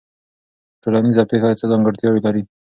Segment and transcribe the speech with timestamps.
[0.69, 2.43] یوه ټولنیزه پېښه څه ځانګړتیاوې لري؟